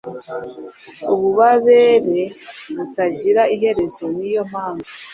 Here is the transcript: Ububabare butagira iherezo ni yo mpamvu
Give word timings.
Ububabare 1.13 2.21
butagira 2.75 3.41
iherezo 3.55 4.03
ni 4.17 4.29
yo 4.35 4.41
mpamvu 4.49 4.89